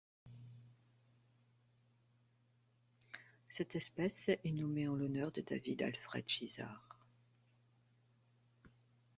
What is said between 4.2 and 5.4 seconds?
est nommée en l'honneur